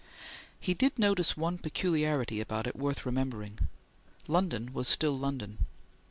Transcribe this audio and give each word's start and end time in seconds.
He 0.59 0.73
did 0.73 0.97
notice 0.97 1.37
one 1.37 1.59
peculiarity 1.59 2.41
about 2.41 2.65
it 2.65 2.75
worth 2.75 3.05
remembering. 3.05 3.67
London 4.27 4.73
was 4.73 4.87
still 4.87 5.15
London. 5.15 5.59